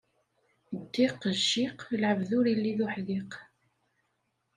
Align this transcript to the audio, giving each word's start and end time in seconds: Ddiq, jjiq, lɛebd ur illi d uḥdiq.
Ddiq, 0.79 1.19
jjiq, 1.39 1.79
lɛebd 2.01 2.29
ur 2.39 2.45
illi 2.53 2.73
d 2.77 2.79
uḥdiq. 2.85 3.31